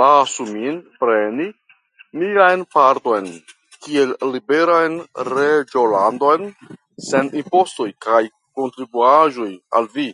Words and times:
Lasu 0.00 0.42
min 0.56 0.74
preni 1.00 1.46
mian 2.20 2.60
parton 2.74 3.24
kiel 3.86 4.10
liberan 4.34 4.94
reĝolandon, 5.30 6.46
sen 7.10 7.32
impostoj 7.44 7.88
kaj 8.08 8.22
kontribuaĵoj 8.60 9.50
al 9.80 9.94
vi. 9.98 10.08